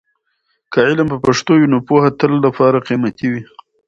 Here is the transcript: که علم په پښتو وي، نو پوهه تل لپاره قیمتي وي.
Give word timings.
که 0.71 0.77
علم 0.87 1.07
په 1.11 1.17
پښتو 1.25 1.51
وي، 1.59 1.67
نو 1.73 1.77
پوهه 1.87 2.09
تل 2.19 2.31
لپاره 2.45 2.83
قیمتي 2.87 3.27
وي. 3.31 3.41